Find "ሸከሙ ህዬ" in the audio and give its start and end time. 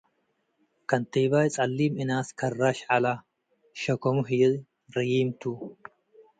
3.81-4.43